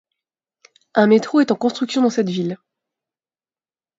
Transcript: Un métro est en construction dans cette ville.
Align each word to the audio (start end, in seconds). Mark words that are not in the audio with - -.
Un 0.95 1.05
métro 1.05 1.41
est 1.41 1.51
en 1.51 1.55
construction 1.55 2.01
dans 2.01 2.09
cette 2.09 2.31
ville. 2.31 2.57